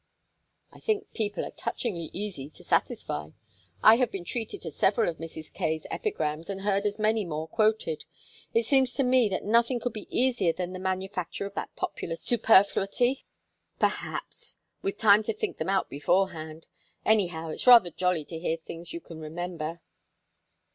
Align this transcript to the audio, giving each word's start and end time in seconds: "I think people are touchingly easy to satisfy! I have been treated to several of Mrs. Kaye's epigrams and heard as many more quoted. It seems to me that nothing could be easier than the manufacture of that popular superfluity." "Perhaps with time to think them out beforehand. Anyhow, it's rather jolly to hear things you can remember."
"I 0.71 0.79
think 0.79 1.13
people 1.13 1.45
are 1.45 1.51
touchingly 1.51 2.09
easy 2.11 2.49
to 2.49 2.63
satisfy! 2.63 3.29
I 3.83 3.97
have 3.97 4.09
been 4.11 4.25
treated 4.25 4.61
to 4.61 4.71
several 4.71 5.07
of 5.07 5.19
Mrs. 5.19 5.53
Kaye's 5.53 5.85
epigrams 5.91 6.49
and 6.49 6.61
heard 6.61 6.87
as 6.87 6.97
many 6.97 7.23
more 7.23 7.47
quoted. 7.47 8.05
It 8.51 8.65
seems 8.65 8.93
to 8.95 9.03
me 9.03 9.29
that 9.29 9.43
nothing 9.43 9.79
could 9.79 9.93
be 9.93 10.07
easier 10.09 10.53
than 10.53 10.73
the 10.73 10.79
manufacture 10.79 11.45
of 11.45 11.53
that 11.53 11.75
popular 11.75 12.15
superfluity." 12.15 13.27
"Perhaps 13.77 14.57
with 14.81 14.97
time 14.97 15.21
to 15.21 15.33
think 15.33 15.57
them 15.57 15.69
out 15.69 15.87
beforehand. 15.87 16.65
Anyhow, 17.05 17.49
it's 17.49 17.67
rather 17.67 17.91
jolly 17.91 18.25
to 18.25 18.39
hear 18.39 18.57
things 18.57 18.93
you 18.93 19.01
can 19.01 19.19
remember." 19.19 19.81